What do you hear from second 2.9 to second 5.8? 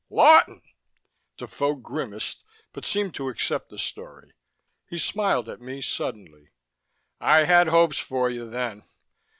to accept the story. He smiled at me